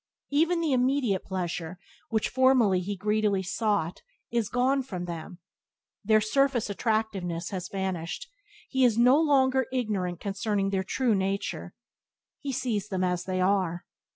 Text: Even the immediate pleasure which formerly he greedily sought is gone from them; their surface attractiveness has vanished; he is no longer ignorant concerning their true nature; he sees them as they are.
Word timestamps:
Even 0.31 0.61
the 0.61 0.73
immediate 0.73 1.23
pleasure 1.23 1.77
which 2.09 2.27
formerly 2.29 2.79
he 2.81 2.95
greedily 2.97 3.43
sought 3.43 4.01
is 4.31 4.49
gone 4.49 4.81
from 4.81 5.05
them; 5.05 5.37
their 6.03 6.19
surface 6.19 6.71
attractiveness 6.71 7.51
has 7.51 7.69
vanished; 7.69 8.27
he 8.67 8.83
is 8.83 8.97
no 8.97 9.21
longer 9.21 9.67
ignorant 9.71 10.19
concerning 10.19 10.71
their 10.71 10.83
true 10.83 11.13
nature; 11.13 11.75
he 12.39 12.51
sees 12.51 12.87
them 12.87 13.03
as 13.03 13.25
they 13.25 13.39
are. 13.39 13.85